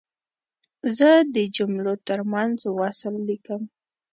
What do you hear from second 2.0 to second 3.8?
ترمنځ وصل لیکم.